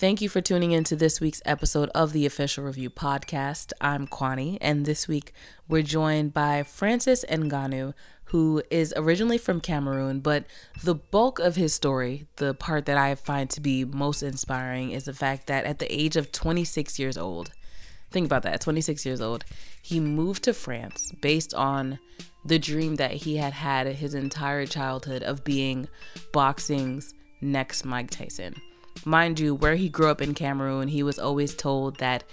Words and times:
Thank 0.00 0.22
you 0.22 0.30
for 0.30 0.40
tuning 0.40 0.72
in 0.72 0.82
to 0.84 0.96
this 0.96 1.20
week's 1.20 1.42
episode 1.44 1.90
of 1.94 2.14
the 2.14 2.24
Official 2.24 2.64
Review 2.64 2.88
Podcast. 2.88 3.74
I'm 3.82 4.06
Kwani, 4.06 4.56
and 4.62 4.86
this 4.86 5.06
week 5.06 5.34
we're 5.68 5.82
joined 5.82 6.32
by 6.32 6.62
Francis 6.62 7.22
Ngannou, 7.28 7.92
who 8.24 8.62
is 8.70 8.94
originally 8.96 9.36
from 9.36 9.60
Cameroon, 9.60 10.20
but 10.20 10.46
the 10.82 10.94
bulk 10.94 11.38
of 11.38 11.56
his 11.56 11.74
story, 11.74 12.26
the 12.36 12.54
part 12.54 12.86
that 12.86 12.96
I 12.96 13.14
find 13.14 13.50
to 13.50 13.60
be 13.60 13.84
most 13.84 14.22
inspiring, 14.22 14.92
is 14.92 15.04
the 15.04 15.12
fact 15.12 15.48
that 15.48 15.66
at 15.66 15.80
the 15.80 15.94
age 15.94 16.16
of 16.16 16.32
26 16.32 16.98
years 16.98 17.18
old, 17.18 17.50
think 18.10 18.24
about 18.24 18.42
that 18.44 18.62
26 18.62 19.04
years 19.04 19.20
old, 19.20 19.44
he 19.82 20.00
moved 20.00 20.44
to 20.44 20.54
France 20.54 21.12
based 21.20 21.52
on 21.52 21.98
the 22.42 22.58
dream 22.58 22.96
that 22.96 23.12
he 23.12 23.36
had 23.36 23.52
had 23.52 23.86
his 23.86 24.14
entire 24.14 24.64
childhood 24.64 25.22
of 25.22 25.44
being 25.44 25.88
boxing's 26.32 27.12
next 27.42 27.84
Mike 27.84 28.08
Tyson. 28.08 28.54
Mind 29.04 29.40
you, 29.40 29.54
where 29.54 29.76
he 29.76 29.88
grew 29.88 30.08
up 30.08 30.20
in 30.20 30.34
Cameroon, 30.34 30.88
he 30.88 31.02
was 31.02 31.18
always 31.18 31.54
told 31.54 31.98
that 31.98 32.24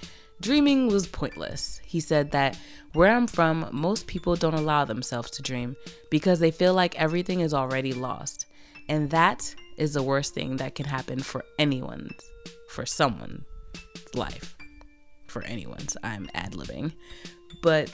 dreaming 0.41 0.87
was 0.87 1.07
pointless. 1.07 1.79
He 1.85 1.99
said 1.99 2.31
that 2.31 2.57
where 2.93 3.15
I'm 3.15 3.27
from, 3.27 3.69
most 3.71 4.07
people 4.07 4.35
don't 4.35 4.53
allow 4.53 4.85
themselves 4.85 5.31
to 5.31 5.41
dream 5.41 5.75
because 6.09 6.39
they 6.39 6.51
feel 6.51 6.73
like 6.73 6.99
everything 6.99 7.39
is 7.39 7.53
already 7.53 7.93
lost. 7.93 8.45
And 8.89 9.09
that 9.11 9.55
is 9.77 9.93
the 9.93 10.03
worst 10.03 10.33
thing 10.33 10.57
that 10.57 10.75
can 10.75 10.85
happen 10.85 11.19
for 11.19 11.43
anyone's, 11.59 12.19
for 12.69 12.85
someone's 12.85 13.43
life. 14.13 14.55
For 15.27 15.43
anyone's, 15.43 15.95
I'm 16.03 16.29
ad 16.33 16.53
libbing. 16.53 16.93
But 17.61 17.91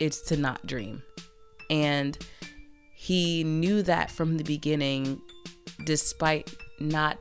it's 0.00 0.20
to 0.22 0.36
not 0.36 0.66
dream. 0.66 1.02
And 1.70 2.16
he 2.94 3.44
knew 3.44 3.82
that 3.82 4.10
from 4.10 4.36
the 4.36 4.44
beginning, 4.44 5.20
despite 5.84 6.54
not 6.78 7.18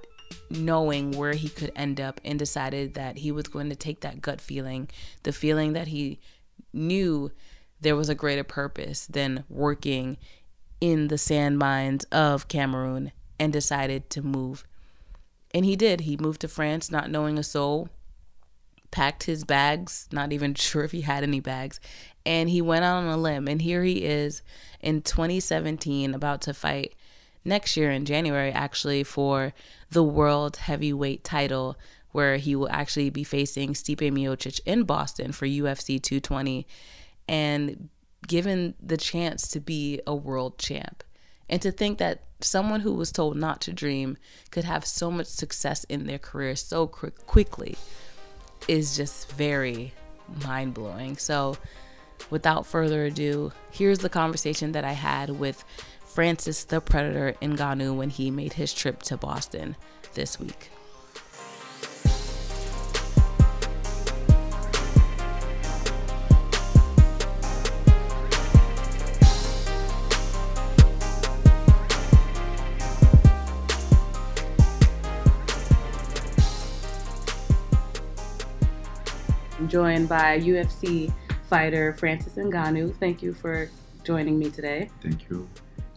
knowing 0.50 1.12
where 1.12 1.34
he 1.34 1.50
could 1.50 1.72
end 1.76 2.00
up 2.00 2.22
and 2.24 2.38
decided 2.38 2.94
that 2.94 3.20
he 3.20 3.32
was 3.32 3.48
going 3.48 3.70
to 3.70 3.76
take 3.76 4.02
that 4.02 4.22
gut 4.22 4.42
feeling, 4.42 4.90
the 5.24 5.34
feeling 5.34 5.74
that 5.74 5.88
he 5.88 6.20
knew 6.74 7.32
there 7.82 7.96
was 7.96 8.10
a 8.10 8.16
greater 8.16 8.44
purpose 8.44 9.06
than 9.06 9.44
working 9.50 10.18
in 10.82 11.08
the 11.08 11.18
sand 11.18 11.58
mines 11.58 12.04
of 12.06 12.48
Cameroon 12.48 13.12
and 13.40 13.52
decided 13.52 14.10
to 14.12 14.22
move. 14.22 14.66
And 15.54 15.66
he 15.66 15.76
did. 15.76 16.02
He 16.02 16.18
moved 16.18 16.42
to 16.42 16.48
France 16.48 16.92
not 16.92 17.10
knowing 17.10 17.38
a 17.38 17.44
soul, 17.44 17.90
packed 18.92 19.24
his 19.24 19.44
bags, 19.44 20.08
not 20.12 20.32
even 20.32 20.54
sure 20.56 20.84
if 20.84 20.92
he 20.92 21.02
had 21.02 21.24
any 21.24 21.40
bags, 21.40 21.80
and 22.26 22.50
he 22.50 22.62
went 22.62 22.86
out 22.86 23.04
on 23.04 23.08
a 23.08 23.18
limb. 23.18 23.48
And 23.48 23.62
here 23.62 23.84
he 23.84 24.04
is 24.04 24.42
in 24.82 25.02
2017 25.02 26.14
about 26.14 26.42
to 26.42 26.54
fight 26.54 26.96
next 27.46 27.78
year 27.78 27.92
in 27.92 28.06
January, 28.06 28.52
actually, 28.52 29.04
for 29.04 29.54
the 29.92 30.04
world 30.04 30.58
heavyweight 30.58 31.24
title, 31.24 31.78
where 32.12 32.38
he 32.38 32.56
will 32.56 32.70
actually 32.70 33.10
be 33.10 33.24
facing 33.24 33.74
Stipe 33.74 34.12
Miocic 34.12 34.60
in 34.66 34.84
Boston 34.84 35.32
for 35.32 35.46
UFC 35.46 36.02
220 36.02 36.66
and 37.28 37.90
given 38.28 38.74
the 38.82 38.98
chance 38.98 39.48
to 39.50 39.60
be 39.60 40.02
a 40.08 40.16
world 40.16 40.58
champ. 40.58 41.04
And 41.50 41.62
to 41.62 41.72
think 41.72 42.00
that 42.00 42.24
someone 42.42 42.82
who 42.82 42.94
was 42.94 43.12
told 43.12 43.38
not 43.38 43.62
to 43.62 43.74
dream 43.74 44.18
could 44.52 44.64
have 44.64 44.86
so 44.86 45.12
much 45.12 45.28
success 45.28 45.84
in 45.86 46.08
their 46.08 46.18
career 46.18 46.56
so 46.56 46.88
quickly 46.88 47.78
is 48.68 48.96
just 48.96 49.32
very 49.34 49.94
mind 50.44 50.74
blowing. 50.74 51.18
So, 51.18 51.58
without 52.30 52.66
further 52.66 53.06
ado, 53.06 53.52
here's 53.72 54.00
the 54.00 54.10
conversation 54.10 54.72
that 54.72 54.84
I 54.84 54.94
had 54.94 55.30
with 55.30 55.64
Francis 56.16 56.64
the 56.64 56.80
Predator 56.80 57.34
Ngannou 57.42 57.94
when 57.94 58.10
he 58.10 58.32
made 58.32 58.54
his 58.54 58.74
trip 58.74 59.04
to 59.04 59.18
Boston 59.18 59.76
this 60.14 60.40
week. 60.40 60.70
I'm 79.60 79.68
joined 79.68 80.08
by 80.08 80.40
UFC 80.40 81.14
fighter 81.50 81.92
Francis 81.92 82.36
Ngannou. 82.36 82.96
Thank 82.96 83.22
you 83.22 83.34
for 83.34 83.70
joining 84.06 84.40
me 84.40 84.50
today. 84.50 84.90
Thank 85.02 85.30
you. 85.30 85.50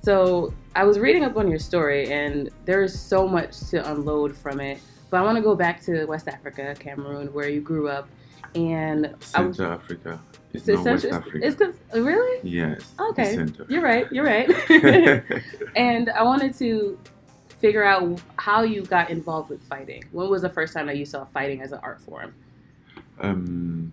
So 0.08 0.54
I 0.74 0.84
was 0.84 0.98
reading 0.98 1.22
up 1.22 1.36
on 1.36 1.50
your 1.50 1.58
story, 1.58 2.10
and 2.10 2.48
there's 2.64 2.98
so 2.98 3.28
much 3.28 3.60
to 3.68 3.92
unload 3.92 4.34
from 4.34 4.58
it. 4.58 4.80
But 5.10 5.20
I 5.20 5.22
want 5.22 5.36
to 5.36 5.42
go 5.42 5.54
back 5.54 5.82
to 5.82 6.06
West 6.06 6.28
Africa, 6.28 6.74
Cameroon, 6.78 7.30
where 7.34 7.50
you 7.50 7.60
grew 7.60 7.90
up, 7.90 8.08
and 8.54 9.14
Central 9.20 9.70
Africa. 9.70 10.18
It's, 10.54 10.66
it's 10.66 10.82
not 10.82 10.92
West 10.92 11.04
Africa. 11.04 11.38
It's, 11.42 11.60
it's 11.60 11.78
really 11.92 12.40
yes. 12.42 12.90
Okay, 12.98 13.48
you're 13.68 13.82
right. 13.82 14.10
You're 14.10 14.24
right. 14.24 14.48
and 15.76 16.08
I 16.08 16.22
wanted 16.22 16.54
to 16.54 16.98
figure 17.58 17.84
out 17.84 18.18
how 18.38 18.62
you 18.62 18.86
got 18.86 19.10
involved 19.10 19.50
with 19.50 19.62
fighting. 19.64 20.04
When 20.12 20.30
was 20.30 20.40
the 20.40 20.48
first 20.48 20.72
time 20.72 20.86
that 20.86 20.96
you 20.96 21.04
saw 21.04 21.26
fighting 21.26 21.60
as 21.60 21.72
an 21.72 21.80
art 21.82 22.00
form? 22.00 22.34
Um, 23.20 23.92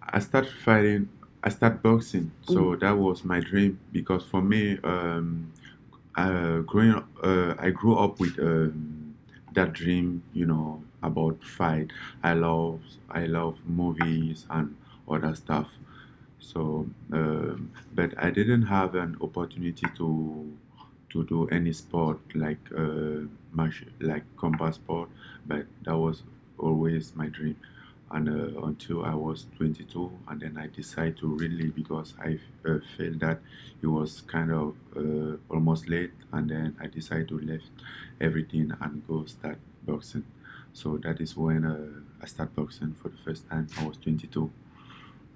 I 0.00 0.20
started 0.20 0.52
fighting 0.52 1.08
I 1.42 1.48
started 1.48 1.82
boxing, 1.82 2.30
so 2.42 2.54
mm. 2.54 2.80
that 2.80 2.92
was 2.98 3.24
my 3.24 3.40
dream 3.40 3.80
because 3.92 4.24
for 4.24 4.42
me, 4.42 4.78
um, 4.84 5.52
uh, 6.16 6.58
growing 6.58 6.92
up, 6.92 7.08
uh, 7.22 7.54
I 7.58 7.70
grew 7.70 7.96
up 7.96 8.20
with 8.20 8.38
um, 8.38 9.14
that 9.54 9.72
dream, 9.72 10.22
you 10.34 10.44
know, 10.46 10.82
about 11.02 11.42
fight. 11.42 11.90
I 12.22 12.34
love, 12.34 12.82
I 13.10 13.24
love 13.24 13.58
movies 13.66 14.44
and 14.50 14.76
other 15.08 15.34
stuff. 15.34 15.70
So, 16.40 16.86
um, 17.12 17.70
but 17.94 18.12
I 18.22 18.30
didn't 18.30 18.62
have 18.62 18.94
an 18.94 19.16
opportunity 19.20 19.86
to 19.96 20.52
to 21.10 21.24
do 21.24 21.48
any 21.48 21.72
sport 21.72 22.18
like 22.34 22.60
uh, 22.76 23.22
like 24.00 24.24
combat 24.36 24.74
sport, 24.74 25.08
but 25.46 25.66
that 25.84 25.96
was 25.96 26.22
always 26.58 27.14
my 27.16 27.26
dream 27.26 27.56
and 28.12 28.28
uh, 28.28 28.62
until 28.62 29.04
I 29.04 29.14
was 29.14 29.46
22, 29.56 30.10
and 30.28 30.40
then 30.40 30.58
I 30.58 30.66
decided 30.66 31.18
to 31.18 31.28
really 31.28 31.68
because 31.68 32.14
I 32.18 32.38
uh, 32.68 32.78
felt 32.96 33.20
that 33.20 33.40
it 33.82 33.86
was 33.86 34.22
kind 34.22 34.50
of 34.52 34.74
uh, 34.96 35.36
almost 35.48 35.88
late, 35.88 36.12
and 36.32 36.50
then 36.50 36.76
I 36.80 36.88
decided 36.88 37.28
to 37.28 37.40
left 37.40 37.70
everything 38.20 38.72
and 38.80 39.06
go 39.06 39.24
start 39.26 39.58
boxing. 39.84 40.24
So 40.72 40.96
that 40.98 41.20
is 41.20 41.36
when 41.36 41.64
uh, 41.64 42.22
I 42.22 42.26
started 42.26 42.54
boxing 42.56 42.94
for 43.00 43.08
the 43.08 43.18
first 43.24 43.48
time. 43.48 43.68
I 43.78 43.86
was 43.86 43.96
22, 43.98 44.50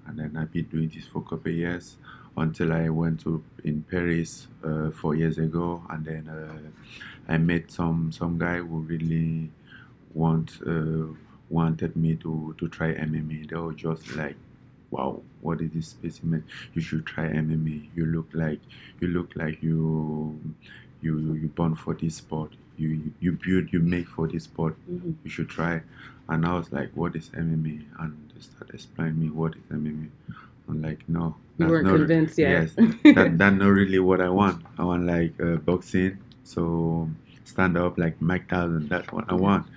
and 0.07 0.19
then 0.19 0.35
I've 0.37 0.51
been 0.51 0.65
doing 0.65 0.91
this 0.93 1.05
for 1.07 1.19
a 1.19 1.23
couple 1.23 1.51
of 1.51 1.57
years 1.57 1.97
until 2.37 2.73
I 2.73 2.89
went 2.89 3.21
to 3.21 3.41
in 3.63 3.83
Paris 3.83 4.47
uh, 4.63 4.91
four 4.91 5.15
years 5.15 5.37
ago, 5.37 5.81
and 5.89 6.03
then 6.05 6.27
uh, 6.27 7.31
I 7.31 7.37
met 7.37 7.71
some 7.71 8.11
some 8.11 8.37
guy 8.37 8.57
who 8.57 8.79
really 8.79 9.49
want 10.13 10.59
wanted 11.49 11.95
me 11.95 12.15
to, 12.15 12.55
to 12.59 12.67
try 12.67 12.93
MMA. 12.93 13.49
They 13.49 13.55
were 13.55 13.73
just 13.73 14.15
like, 14.15 14.35
wow, 14.91 15.21
what 15.41 15.61
is 15.61 15.71
this 15.71 15.87
specimen? 15.87 16.43
You 16.73 16.81
should 16.81 17.05
try 17.05 17.25
MMA. 17.27 17.89
You 17.95 18.05
look 18.05 18.27
like 18.33 18.59
you 18.99 19.07
look 19.09 19.35
like 19.35 19.61
you 19.61 20.39
you 21.01 21.33
you 21.33 21.47
born 21.55 21.75
for 21.75 21.93
this 21.93 22.15
sport. 22.15 22.51
You 22.77 23.11
you 23.19 23.33
build 23.33 23.71
you 23.71 23.79
make 23.79 24.07
for 24.07 24.27
this 24.27 24.43
sport. 24.43 24.75
Mm-hmm. 24.89 25.11
You 25.23 25.29
should 25.29 25.49
try. 25.49 25.81
And 26.27 26.45
I 26.45 26.55
was 26.57 26.71
like, 26.71 26.89
what 26.95 27.15
is 27.15 27.29
MMA? 27.29 27.85
And 27.99 28.31
they 28.33 28.41
started 28.41 28.73
explaining 28.73 29.19
me 29.19 29.29
what 29.29 29.53
is 29.55 29.61
MMA. 29.71 30.09
I'm 30.67 30.81
like, 30.81 31.07
no. 31.07 31.35
You 31.57 31.67
weren't 31.67 31.85
not, 31.85 31.97
convinced 31.97 32.37
yet. 32.37 32.49
Yes, 32.49 32.73
that, 33.15 33.37
that's 33.37 33.55
not 33.55 33.67
really 33.67 33.99
what 33.99 34.19
I 34.19 34.29
want. 34.29 34.65
I 34.77 34.83
want 34.83 35.05
like 35.05 35.39
uh, 35.39 35.57
boxing. 35.57 36.17
So 36.43 37.09
stand 37.43 37.77
up 37.77 37.97
like 37.97 38.19
Mike 38.21 38.47
Tyson. 38.47 38.87
That's 38.89 39.11
what 39.11 39.25
I 39.29 39.35
want. 39.35 39.67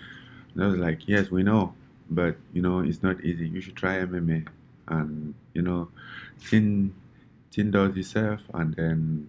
And 0.58 0.66
I 0.66 0.70
was 0.70 0.80
like, 0.80 1.06
yes, 1.06 1.30
we 1.30 1.44
know, 1.44 1.72
but 2.10 2.34
you 2.52 2.60
know, 2.60 2.80
it's 2.80 3.00
not 3.00 3.24
easy. 3.24 3.46
You 3.46 3.60
should 3.60 3.76
try 3.76 3.98
MMA, 3.98 4.44
and 4.88 5.32
you 5.54 5.62
know, 5.62 5.88
Tin 6.50 6.92
Tin 7.52 7.70
does 7.70 7.96
itself, 7.96 8.40
and 8.54 8.74
then 8.74 9.28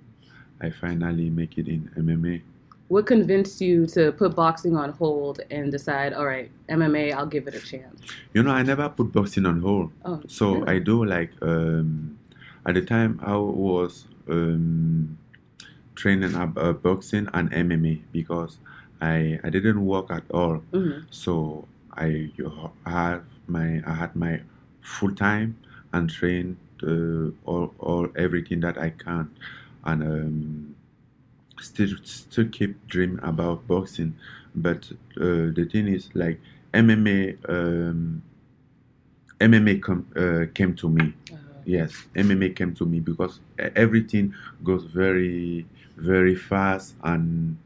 I 0.60 0.72
finally 0.72 1.30
make 1.30 1.60
it 1.60 1.68
in 1.68 1.92
MMA. 1.96 2.42
What 2.88 3.06
convinced 3.06 3.62
you 3.62 3.86
to 3.88 4.12
put 4.12 4.36
boxing 4.36 4.76
on 4.76 4.92
hold 4.94 5.42
and 5.52 5.72
decide, 5.72 6.14
all 6.14 6.26
right, 6.26 6.50
MMA, 6.68 7.14
I'll 7.14 7.28
give 7.28 7.48
it 7.48 7.54
a 7.54 7.60
chance? 7.60 8.02
You 8.34 8.42
know, 8.42 8.50
I 8.50 8.64
never 8.64 8.90
put 8.90 9.12
boxing 9.12 9.46
on 9.46 9.62
hold. 9.62 9.92
Oh, 10.06 10.24
so 10.26 10.56
really? 10.56 10.68
I 10.68 10.80
do 10.80 11.06
like 11.06 11.30
um, 11.44 12.18
at 12.66 12.74
the 12.74 12.82
time 12.82 13.20
I 13.22 13.38
was 13.38 14.08
um, 14.28 15.16
training 15.94 16.34
up 16.34 16.58
uh, 16.58 16.74
boxing 16.74 17.28
and 17.36 17.52
MMA 17.52 18.02
because 18.12 18.58
I 19.02 19.40
I 19.44 19.50
didn't 19.50 19.86
work 19.86 20.12
at 20.12 20.24
all. 20.32 20.62
Mm-hmm. 20.72 21.08
So 21.12 21.68
I 21.94 22.32
had 22.86 23.22
my 23.48 23.82
I 23.86 23.94
had 23.94 24.16
my 24.16 24.42
full 24.82 25.14
time 25.16 25.58
and 25.94 26.10
trained 26.10 26.58
uh, 26.84 27.32
all 27.46 27.74
all 27.80 28.08
everything 28.16 28.60
that 28.62 28.78
I 28.78 28.90
can, 28.92 29.30
and 29.86 30.04
um, 30.04 30.76
still 31.60 31.90
still 32.04 32.48
keep 32.50 32.88
dreaming 32.88 33.20
about 33.24 33.68
boxing. 33.68 34.16
But 34.56 34.92
uh, 35.18 35.54
the 35.56 35.68
thing 35.72 35.88
is, 35.88 36.10
like 36.14 36.40
MMA 36.74 37.38
um, 37.50 38.22
MMA 39.40 39.82
com- 39.82 40.08
uh, 40.16 40.52
came 40.54 40.76
to 40.76 40.90
me. 40.90 41.14
Uh, 41.32 41.36
Yes, 41.66 41.94
MMA 42.16 42.50
came 42.50 42.74
to 42.76 42.86
me 42.86 43.00
because 43.00 43.42
everything 43.76 44.34
goes 44.64 44.86
very, 44.86 45.68
very 45.98 46.34
fast 46.34 46.96
and 47.04 47.58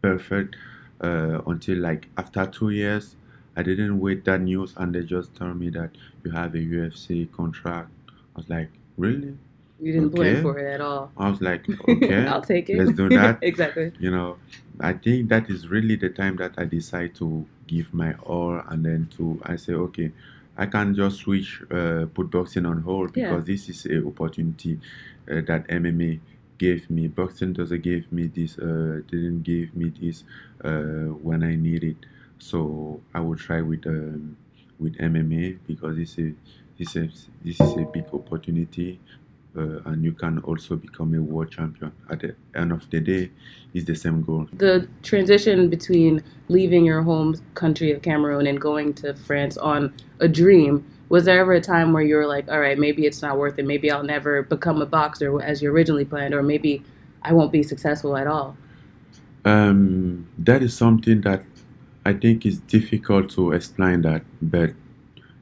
perfect 0.00 0.54
uh, 1.00 1.40
until 1.46 1.78
like 1.78 2.08
after 2.16 2.46
two 2.46 2.70
years. 2.70 3.16
I 3.56 3.62
didn't 3.62 3.98
wait 3.98 4.24
that 4.26 4.40
news 4.40 4.72
and 4.76 4.94
they 4.94 5.02
just 5.02 5.34
told 5.34 5.58
me 5.58 5.68
that 5.70 5.90
you 6.24 6.30
have 6.30 6.54
a 6.54 6.58
UFC 6.58 7.30
contract. 7.32 7.90
I 8.08 8.12
was 8.36 8.48
like, 8.48 8.68
really? 8.96 9.36
you 9.80 9.92
didn't 9.92 10.10
plan 10.10 10.42
for 10.42 10.58
it 10.58 10.74
at 10.74 10.80
all. 10.80 11.10
I 11.16 11.30
was 11.30 11.40
like, 11.40 11.66
okay, 11.88 12.26
I'll 12.26 12.42
take 12.42 12.68
it. 12.70 12.78
let's 12.78 12.96
do 12.96 13.08
that. 13.10 13.38
exactly. 13.42 13.92
you 13.98 14.10
know, 14.10 14.36
I 14.80 14.92
think 14.92 15.28
that 15.28 15.50
is 15.50 15.68
really 15.68 15.96
the 15.96 16.08
time 16.08 16.36
that 16.36 16.52
I 16.56 16.64
decide 16.64 17.14
to 17.16 17.46
give 17.66 17.92
my 17.92 18.14
all 18.24 18.60
and 18.68 18.84
then 18.84 19.08
to 19.16 19.40
I 19.44 19.56
say, 19.56 19.74
okay, 19.74 20.12
I 20.56 20.66
can't 20.66 20.96
just 20.96 21.18
switch, 21.18 21.62
uh, 21.70 22.06
put 22.12 22.30
boxing 22.30 22.66
on 22.66 22.82
hold 22.82 23.16
Yeah. 23.16 23.28
because 23.30 23.44
this 23.44 23.68
is 23.68 23.86
a 23.86 24.04
opportunity 24.06 24.80
uh, 25.30 25.40
that 25.46 25.68
MMA 25.68 26.20
gave 26.58 26.90
me. 26.90 27.08
Boxing 27.08 27.52
doesn't 27.52 27.82
give 27.82 28.10
me 28.12 28.26
this, 28.26 28.58
uh, 28.58 29.00
didn't 29.10 29.42
give 29.42 29.74
me 29.74 29.92
this 30.00 30.24
uh, 30.64 31.10
when 31.22 31.42
I 31.42 31.54
need 31.54 31.84
it. 31.84 31.96
So 32.38 33.00
I 33.14 33.20
will 33.20 33.36
try 33.36 33.62
with 33.62 33.86
um, 33.86 34.36
with 34.78 34.96
MMA 34.98 35.58
because 35.66 35.96
this 35.96 36.18
is 36.18 36.34
this 36.78 36.96
is 36.96 37.28
this 37.44 37.60
is 37.60 37.72
a 37.76 37.84
big 37.92 38.06
opportunity. 38.12 39.00
Uh, 39.56 39.80
and 39.86 40.04
you 40.04 40.12
can 40.12 40.38
also 40.40 40.76
become 40.76 41.14
a 41.14 41.20
world 41.20 41.50
champion. 41.50 41.90
At 42.10 42.20
the 42.20 42.36
end 42.54 42.70
of 42.70 42.88
the 42.90 43.00
day, 43.00 43.30
it's 43.74 43.86
the 43.86 43.96
same 43.96 44.22
goal. 44.22 44.46
The 44.52 44.86
transition 45.02 45.68
between 45.68 46.22
leaving 46.48 46.84
your 46.84 47.02
home 47.02 47.34
country 47.54 47.90
of 47.90 48.02
Cameroon 48.02 48.46
and 48.46 48.60
going 48.60 48.94
to 48.94 49.14
France 49.14 49.56
on 49.56 49.94
a 50.20 50.28
dream. 50.28 50.84
Was 51.08 51.24
there 51.24 51.40
ever 51.40 51.52
a 51.52 51.60
time 51.60 51.92
where 51.92 52.02
you 52.02 52.16
were 52.16 52.26
like, 52.26 52.48
all 52.48 52.60
right, 52.60 52.78
maybe 52.78 53.06
it's 53.06 53.22
not 53.22 53.38
worth 53.38 53.58
it. 53.58 53.64
Maybe 53.64 53.90
I'll 53.90 54.02
never 54.02 54.42
become 54.42 54.82
a 54.82 54.86
boxer 54.86 55.40
as 55.40 55.62
you 55.62 55.70
originally 55.70 56.04
planned, 56.04 56.34
or 56.34 56.42
maybe 56.42 56.82
I 57.22 57.32
won't 57.32 57.52
be 57.52 57.62
successful 57.62 58.16
at 58.16 58.26
all? 58.26 58.56
Um, 59.44 60.28
that 60.38 60.62
is 60.62 60.76
something 60.76 61.22
that 61.22 61.44
I 62.04 62.12
think 62.12 62.44
is 62.44 62.58
difficult 62.60 63.30
to 63.30 63.52
explain 63.52 64.02
that. 64.02 64.22
But 64.42 64.74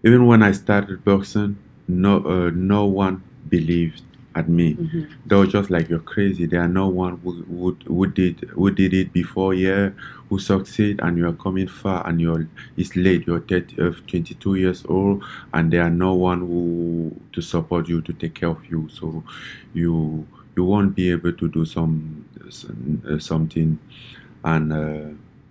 even 0.04 0.26
when 0.26 0.42
I 0.42 0.52
started 0.52 1.04
boxing, 1.04 1.58
no, 1.88 2.24
uh, 2.24 2.50
no 2.50 2.84
one 2.86 3.22
believed 3.48 4.02
at 4.36 4.48
me. 4.48 4.74
Mhm. 4.74 5.06
They 5.26 5.36
were 5.36 5.46
just 5.46 5.70
like, 5.70 5.88
"You're 5.88 5.98
crazy." 6.14 6.46
There 6.46 6.60
are 6.62 6.68
no 6.68 6.88
one 6.88 7.18
who, 7.24 7.32
who, 7.50 7.76
who 7.86 8.06
did 8.06 8.40
who 8.54 8.70
did 8.70 8.94
it 8.94 9.12
before 9.12 9.54
here, 9.54 9.94
who 10.28 10.38
succeed, 10.38 11.00
and 11.02 11.18
you 11.18 11.26
are 11.28 11.32
coming 11.32 11.68
far, 11.68 12.06
and 12.08 12.20
you're 12.20 12.46
it's 12.76 12.94
late. 12.96 13.26
You're 13.26 13.40
30, 13.40 13.80
uh, 13.80 13.92
22 14.06 14.54
years 14.56 14.84
old, 14.88 15.24
and 15.54 15.72
there 15.72 15.82
are 15.82 15.90
no 15.90 16.14
one 16.14 16.40
who 16.40 17.16
to 17.32 17.40
support 17.42 17.88
you 17.88 18.00
to 18.02 18.12
take 18.12 18.34
care 18.34 18.50
of 18.50 18.64
you. 18.70 18.88
So 18.90 19.24
you 19.74 20.26
you 20.56 20.64
won't 20.64 20.94
be 20.94 21.10
able 21.10 21.32
to 21.32 21.48
do 21.48 21.64
some, 21.64 22.24
some 22.50 23.02
uh, 23.10 23.18
something, 23.18 23.78
and 24.44 24.72
uh, 24.72 25.06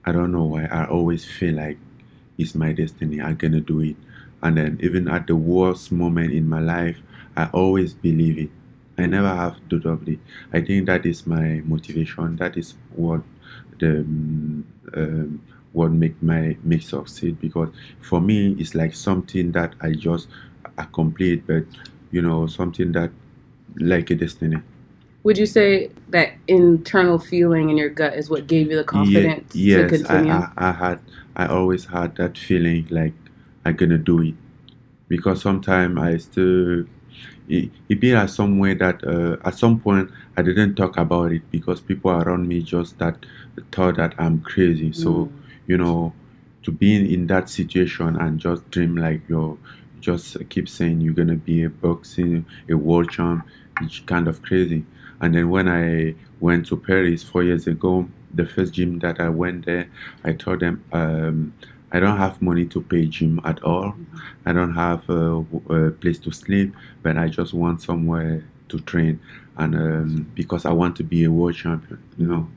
I 0.05 0.11
don't 0.11 0.31
know 0.31 0.43
why. 0.45 0.65
I 0.65 0.85
always 0.87 1.25
feel 1.25 1.55
like 1.55 1.77
it's 2.37 2.55
my 2.55 2.73
destiny. 2.73 3.21
I'm 3.21 3.35
gonna 3.35 3.61
do 3.61 3.81
it, 3.81 3.95
and 4.43 4.57
then 4.57 4.79
even 4.81 5.07
at 5.07 5.27
the 5.27 5.35
worst 5.35 5.91
moment 5.91 6.33
in 6.33 6.47
my 6.47 6.59
life, 6.59 6.97
I 7.35 7.47
always 7.53 7.93
believe 7.93 8.37
it. 8.39 8.49
I 8.97 9.05
never 9.07 9.27
have 9.27 9.57
it. 9.71 10.19
I 10.53 10.61
think 10.61 10.85
that 10.85 11.05
is 11.05 11.27
my 11.27 11.61
motivation. 11.65 12.37
That 12.37 12.57
is 12.57 12.75
what 12.95 13.21
the 13.79 13.99
um, 13.99 14.65
um, 14.93 15.41
what 15.73 15.91
make 15.91 16.21
my 16.23 16.55
make 16.63 16.81
succeed 16.81 17.39
because 17.41 17.69
for 17.99 18.21
me 18.21 18.55
it's 18.57 18.73
like 18.73 18.93
something 18.95 19.51
that 19.51 19.73
I 19.81 19.91
just 19.93 20.29
accomplish, 20.77 21.41
but 21.45 21.65
you 22.11 22.21
know 22.21 22.47
something 22.47 22.93
that 22.93 23.11
like 23.77 24.09
a 24.11 24.15
destiny. 24.15 24.61
Would 25.23 25.37
you 25.37 25.45
say 25.45 25.91
that 26.09 26.33
internal 26.47 27.17
feeling 27.17 27.69
in 27.69 27.77
your 27.77 27.89
gut 27.89 28.13
is 28.13 28.29
what 28.29 28.47
gave 28.47 28.69
you 28.69 28.77
the 28.77 28.83
confidence 28.83 29.53
Ye- 29.53 29.71
to 29.71 29.89
yes, 29.89 30.09
I. 30.09 30.17
I, 30.17 30.69
I 30.69 30.71
had 30.71 30.99
I 31.35 31.47
always 31.47 31.85
had 31.85 32.15
that 32.15 32.37
feeling 32.37 32.87
like 32.89 33.13
I'm 33.65 33.75
gonna 33.75 33.97
do 33.97 34.21
it 34.21 34.35
because 35.09 35.41
sometimes 35.41 35.97
I 35.99 36.17
still 36.17 36.85
it, 37.47 37.71
it 37.89 37.99
be 37.99 38.13
at 38.13 38.29
some 38.29 38.57
way 38.59 38.73
that 38.75 39.03
uh, 39.05 39.37
at 39.47 39.55
some 39.55 39.79
point 39.79 40.09
I 40.37 40.41
didn't 40.41 40.75
talk 40.75 40.97
about 40.97 41.31
it 41.31 41.43
because 41.51 41.79
people 41.81 42.11
around 42.11 42.47
me 42.47 42.61
just 42.61 42.97
that 42.99 43.25
thought 43.71 43.97
that 43.97 44.15
I'm 44.17 44.41
crazy. 44.41 44.91
So 44.93 45.09
Mm. 45.09 45.31
you 45.67 45.77
know, 45.77 46.13
to 46.63 46.71
be 46.71 46.95
in, 46.95 47.05
in 47.07 47.27
that 47.27 47.49
situation 47.49 48.15
and 48.17 48.39
just 48.39 48.69
dream 48.71 48.95
like 48.97 49.21
you're 49.27 49.57
just 49.99 50.37
keep 50.49 50.69
saying 50.69 51.01
you're 51.01 51.13
gonna 51.13 51.35
be 51.35 51.63
a 51.63 51.69
boxing 51.69 52.45
a 52.69 52.75
world 52.75 53.09
champ, 53.09 53.45
it's 53.81 53.99
kind 54.01 54.27
of 54.27 54.41
crazy. 54.41 54.85
And 55.21 55.33
then 55.33 55.49
when 55.49 55.67
I 55.67 56.15
went 56.39 56.67
to 56.67 56.77
Paris 56.77 57.23
four 57.23 57.43
years 57.43 57.67
ago, 57.67 58.07
the 58.33 58.45
first 58.45 58.73
gym 58.73 58.99
that 58.99 59.19
I 59.19 59.29
went 59.29 59.65
there, 59.65 59.89
I 60.23 60.33
told 60.33 60.59
them 60.59 60.83
um, 60.91 61.53
I 61.95 61.99
don't 62.01 62.17
have 62.17 62.41
money 62.41 62.65
to 62.65 62.81
pay 62.81 63.05
gym 63.05 63.39
at 63.45 63.63
all. 63.63 63.95
I 64.45 64.51
don't 64.51 64.73
have 64.73 65.09
a, 65.09 65.45
a 65.69 65.91
place 65.91 66.19
to 66.19 66.31
sleep, 66.31 66.75
but 67.01 67.17
I 67.17 67.29
just 67.29 67.53
want 67.53 67.81
somewhere 67.81 68.43
to 68.67 68.79
train, 68.81 69.21
and 69.55 69.75
um, 69.75 70.31
because 70.35 70.65
I 70.65 70.73
want 70.73 70.97
to 70.97 71.03
be 71.03 71.23
a 71.23 71.31
world 71.31 71.55
champion, 71.55 72.03
you 72.17 72.27
know, 72.27 72.49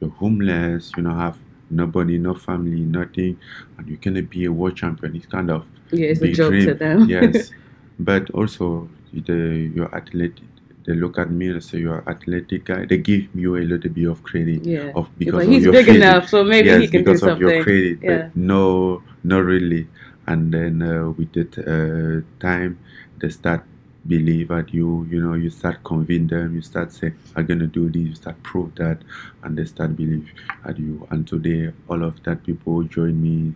you're 0.00 0.10
homeless, 0.10 0.90
you 0.96 1.04
know, 1.04 1.14
have 1.14 1.38
nobody, 1.70 2.18
no 2.18 2.34
family, 2.34 2.80
nothing, 2.80 3.38
and 3.78 3.86
you're 3.86 3.98
gonna 3.98 4.22
be 4.22 4.46
a 4.46 4.52
world 4.52 4.76
champion. 4.76 5.14
It's 5.14 5.26
kind 5.26 5.52
of 5.52 5.64
yeah, 5.92 6.08
it's 6.08 6.20
a 6.20 6.32
joke 6.32 6.54
to 6.54 6.74
them. 6.74 7.08
yes, 7.08 7.52
but 8.00 8.30
also 8.30 8.88
the 9.12 9.70
your 9.76 9.94
athletic. 9.94 10.42
They 10.86 10.94
look 10.94 11.18
at 11.18 11.30
me 11.30 11.48
and 11.48 11.62
say 11.62 11.78
you're 11.78 11.98
an 11.98 12.08
athletic 12.08 12.64
guy. 12.64 12.86
They 12.86 12.98
give 12.98 13.28
you 13.34 13.56
a 13.56 13.62
little 13.62 13.90
bit 13.90 14.08
of 14.08 14.22
credit 14.22 14.64
yeah. 14.64 14.92
of 14.94 15.08
because 15.18 15.46
he's 15.46 15.64
your 15.64 15.72
big 15.72 15.86
physique. 15.86 16.02
enough, 16.02 16.28
so 16.28 16.44
maybe 16.44 16.68
yes, 16.68 16.80
he 16.80 16.88
can 16.88 17.04
do 17.04 17.12
because 17.12 17.22
of 17.22 17.38
your 17.40 17.54
credit, 17.62 17.98
Yeah. 18.02 18.28
but 18.28 18.36
no, 18.36 19.02
not 19.22 19.44
really. 19.44 19.88
And 20.26 20.52
then 20.52 20.82
uh, 20.82 21.10
with 21.10 21.32
the 21.32 21.44
t- 21.44 21.62
uh, 21.62 22.22
time, 22.40 22.78
they 23.20 23.28
start 23.28 23.64
believe 24.06 24.50
at 24.50 24.72
you. 24.74 25.06
You 25.10 25.22
know, 25.22 25.34
you 25.34 25.50
start 25.50 25.82
convince 25.84 26.30
them. 26.30 26.54
You 26.54 26.62
start 26.62 26.92
say, 26.92 27.12
"I'm 27.36 27.46
gonna 27.46 27.66
do 27.66 27.88
this." 27.88 28.02
You 28.02 28.14
start 28.14 28.42
prove 28.42 28.74
that, 28.76 28.98
and 29.42 29.56
they 29.56 29.64
start 29.64 29.96
believe 29.96 30.30
at 30.64 30.78
you. 30.78 31.06
And 31.10 31.26
today, 31.26 31.72
all 31.88 32.02
of 32.02 32.22
that 32.24 32.44
people 32.44 32.82
join 32.84 33.20
me, 33.22 33.54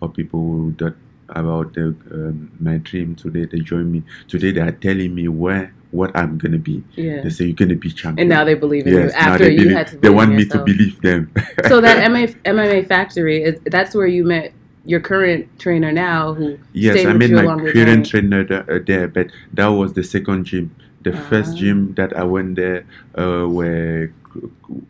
or 0.00 0.08
people 0.08 0.70
that 0.78 0.94
about 1.30 1.74
the 1.74 1.94
um, 2.12 2.50
my 2.58 2.78
dream 2.78 3.14
today 3.14 3.44
they 3.44 3.58
join 3.60 3.90
me. 3.90 4.02
Today 4.28 4.52
they 4.52 4.60
are 4.60 4.72
telling 4.72 5.14
me 5.14 5.28
where 5.28 5.74
what 5.90 6.14
I'm 6.16 6.38
gonna 6.38 6.58
be. 6.58 6.82
yeah. 6.96 7.22
They 7.22 7.30
say 7.30 7.44
you're 7.46 7.54
gonna 7.54 7.74
be 7.74 7.90
champion. 7.90 8.20
And 8.20 8.28
now 8.28 8.44
they 8.44 8.54
believe 8.54 8.86
in 8.86 8.92
yes, 8.94 9.12
you 9.12 9.18
after 9.18 9.50
you 9.50 9.58
believe, 9.58 9.76
had 9.76 9.86
to. 9.88 9.96
they 9.98 10.10
want 10.10 10.32
me 10.34 10.44
to 10.46 10.58
believe 10.64 11.00
them. 11.00 11.30
so 11.66 11.80
that 11.80 11.96
MMA, 12.10 12.34
MMA 12.44 12.86
factory 12.86 13.42
is 13.42 13.58
that's 13.66 13.94
where 13.94 14.06
you 14.06 14.24
met 14.24 14.52
your 14.84 15.00
current 15.00 15.46
trainer 15.58 15.92
now, 15.92 16.32
who 16.34 16.58
Yes, 16.72 16.96
I 17.04 17.12
you 17.12 17.34
my 17.34 17.72
current 17.72 18.06
trainer 18.06 18.44
th- 18.44 18.64
uh, 18.68 18.78
there, 18.86 19.08
but 19.08 19.28
that 19.54 19.68
was 19.68 19.92
the 19.94 20.02
second 20.02 20.44
gym. 20.44 20.74
The 21.04 21.12
Ah. 21.14 21.26
first 21.30 21.56
gym 21.56 21.94
that 21.94 22.16
I 22.16 22.24
went 22.24 22.56
there 22.56 22.84
uh, 23.16 23.46
were 23.48 24.10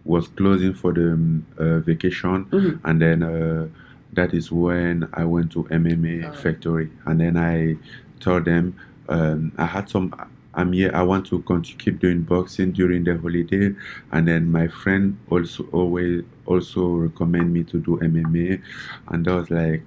was 0.05 0.29
closing 0.29 0.75
for 0.75 0.93
the 0.93 1.13
um, 1.13 1.47
uh, 1.59 1.79
vacation, 1.81 2.45
Mhm. 2.47 2.81
and 2.85 3.01
then 3.01 3.23
uh, 3.23 3.67
that 4.15 4.35
is 4.35 4.51
when 4.51 5.09
I 5.15 5.25
went 5.25 5.53
to 5.53 5.65
MMA 5.71 6.27
Oh. 6.29 6.33
factory, 6.33 6.91
and 7.07 7.21
then 7.21 7.37
I 7.37 7.77
told 8.21 8.45
them 8.47 8.75
um, 9.09 9.53
I 9.59 9.67
had 9.67 9.89
some. 9.89 10.13
I'm 10.59 10.73
here. 10.73 10.91
I 10.93 11.03
want 11.03 11.27
to 11.27 11.39
continue 11.43 11.79
keep 11.79 12.01
doing 12.01 12.23
boxing 12.23 12.73
during 12.73 13.05
the 13.05 13.17
holiday, 13.17 13.75
and 14.11 14.27
then 14.27 14.51
my 14.51 14.67
friend 14.67 15.17
also 15.31 15.65
always 15.71 16.25
also 16.47 16.89
recommend 16.89 17.53
me 17.53 17.63
to 17.63 17.79
do 17.79 17.97
MMA, 17.99 18.61
and 19.09 19.29
I 19.29 19.35
was 19.37 19.51
like, 19.53 19.83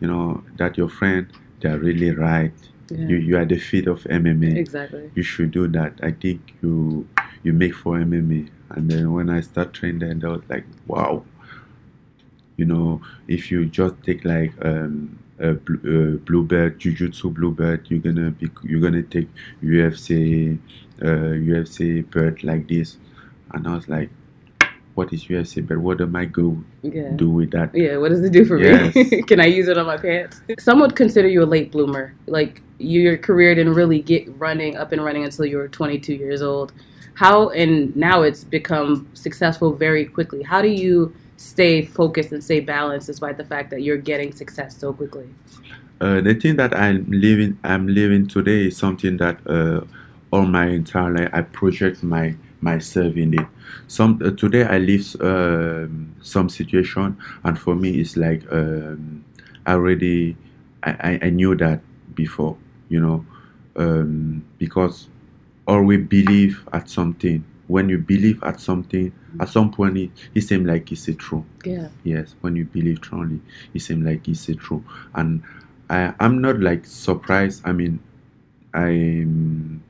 you 0.00 0.08
know, 0.08 0.42
that 0.56 0.78
your 0.78 0.88
friend, 0.88 1.26
they're 1.60 1.78
really 1.78 2.12
right. 2.12 2.52
Yeah. 2.90 3.08
You 3.08 3.16
you 3.18 3.36
are 3.36 3.44
the 3.44 3.58
feet 3.58 3.86
of 3.88 4.02
MMA. 4.04 4.56
Exactly. 4.56 5.10
You 5.14 5.22
should 5.22 5.50
do 5.50 5.68
that. 5.68 5.92
I 6.02 6.12
think 6.12 6.54
you 6.62 7.06
you 7.42 7.52
make 7.52 7.74
for 7.74 7.98
MMA. 7.98 8.48
And 8.70 8.90
then 8.90 9.12
when 9.12 9.28
I 9.28 9.42
start 9.42 9.74
training, 9.74 10.24
I 10.24 10.28
was 10.28 10.42
like, 10.48 10.64
wow. 10.86 11.24
You 12.56 12.64
know, 12.64 13.02
if 13.28 13.50
you 13.50 13.66
just 13.66 14.02
take 14.02 14.24
like 14.24 14.52
um, 14.64 15.19
a 15.40 15.52
bl- 15.54 15.74
uh, 15.88 16.16
blue 16.26 16.44
belt, 16.44 16.78
jujutsu 16.78 17.32
blue 17.34 17.52
belt, 17.52 17.80
you're 17.88 18.00
gonna 18.00 18.30
be 18.30 18.50
you're 18.62 18.80
gonna 18.80 19.02
take 19.02 19.28
UFC 19.62 20.58
uh, 21.02 21.32
UFC 21.50 22.02
belt 22.10 22.42
like 22.44 22.68
this. 22.68 22.98
And 23.52 23.66
I 23.66 23.74
was 23.74 23.88
like, 23.88 24.10
what 24.94 25.12
is 25.12 25.24
UFC 25.24 25.66
belt? 25.66 25.80
What 25.80 26.00
am 26.00 26.14
I 26.16 26.24
go 26.26 26.62
Yeah. 26.82 27.10
do 27.16 27.30
with 27.30 27.50
that? 27.52 27.74
Yeah, 27.74 27.96
what 27.96 28.10
does 28.10 28.22
it 28.22 28.32
do 28.32 28.44
for 28.44 28.58
Yes. 28.58 28.94
me? 28.94 29.22
Can 29.30 29.40
I 29.40 29.46
use 29.46 29.68
it 29.68 29.78
on 29.78 29.86
my 29.86 29.96
pants? 29.96 30.42
Some 30.58 30.80
would 30.80 30.94
consider 30.94 31.28
you 31.28 31.42
a 31.42 31.46
late 31.56 31.72
bloomer. 31.72 32.14
Like 32.26 32.62
your 32.78 33.16
career 33.16 33.54
didn't 33.54 33.74
really 33.74 34.00
get 34.00 34.28
running 34.38 34.76
up 34.76 34.92
and 34.92 35.02
running 35.04 35.24
until 35.24 35.46
you 35.46 35.56
were 35.56 35.68
22 35.68 36.14
years 36.14 36.42
old. 36.42 36.72
How 37.14 37.48
and 37.50 37.94
now 37.96 38.22
it's 38.22 38.44
become 38.44 39.08
successful 39.14 39.72
very 39.72 40.04
quickly. 40.06 40.42
How 40.42 40.62
do 40.62 40.68
you 40.68 41.14
stay 41.40 41.82
focused 41.82 42.32
and 42.32 42.44
stay 42.44 42.60
balanced 42.60 43.06
despite 43.06 43.38
the 43.38 43.44
fact 43.44 43.70
that 43.70 43.80
you're 43.80 43.96
getting 43.96 44.30
success 44.30 44.76
so 44.76 44.92
quickly? 44.92 45.26
Uh, 45.98 46.20
the 46.20 46.34
thing 46.34 46.56
that 46.56 46.76
I'm 46.76 47.06
living, 47.10 47.58
I'm 47.64 47.88
living 47.88 48.28
today 48.28 48.66
is 48.66 48.76
something 48.76 49.16
that 49.16 49.38
uh, 49.46 49.80
all 50.30 50.44
my 50.44 50.66
entire 50.66 51.10
life 51.10 51.30
I 51.32 51.40
project 51.42 52.02
my 52.02 52.36
myself 52.60 53.16
in 53.16 53.40
it. 53.40 53.46
Some 53.86 54.20
uh, 54.22 54.32
today 54.32 54.64
I 54.64 54.78
live 54.78 55.16
um, 55.20 56.14
some 56.20 56.50
situation, 56.50 57.16
and 57.42 57.58
for 57.58 57.74
me 57.74 58.00
it's 58.00 58.18
like 58.18 58.42
um, 58.52 59.24
I 59.64 59.72
already 59.72 60.36
I, 60.82 60.90
I, 60.90 61.26
I 61.26 61.30
knew 61.30 61.56
that 61.56 61.80
before, 62.14 62.56
you 62.90 63.00
know, 63.00 63.24
um, 63.76 64.44
because 64.58 65.08
we 65.66 65.96
believe 65.96 66.68
at 66.74 66.90
something. 66.90 67.44
When 67.70 67.88
you 67.88 67.98
believe 67.98 68.42
at 68.42 68.58
something, 68.60 69.12
at 69.38 69.48
some 69.48 69.70
point 69.70 69.96
it, 69.96 70.10
it 70.34 70.40
seems 70.40 70.66
like 70.66 70.90
it's 70.90 71.06
a 71.06 71.14
true. 71.14 71.44
Yeah. 71.64 71.88
Yes, 72.02 72.34
when 72.40 72.56
you 72.56 72.64
believe 72.64 72.96
strongly, 72.96 73.40
it 73.72 73.80
seems 73.80 74.04
like 74.04 74.26
it's 74.28 74.48
a 74.48 74.56
true. 74.56 74.84
And 75.14 75.42
I 75.88 76.12
I'm 76.18 76.40
not 76.40 76.58
like 76.60 76.84
surprised. 76.84 77.62
I 77.64 77.72
mean, 77.72 78.00
I'm 78.74 79.84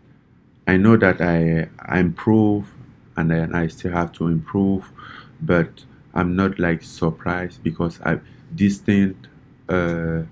I 0.67 0.77
know 0.77 0.97
that 0.99 1.21
I 1.21 1.69
I 1.79 2.01
improve 2.01 2.71
and 3.17 3.31
then 3.31 3.55
I 3.55 3.69
still 3.69 3.93
have 3.93 4.13
to 4.13 4.27
improve, 4.27 4.91
but 5.41 5.85
I'm 6.15 6.37
not 6.37 6.59
like 6.59 6.83
surprised 6.83 7.63
because 7.63 7.99
I 8.03 8.21
this 8.53 8.79
thing 8.79 9.17
uh, 9.69 10.23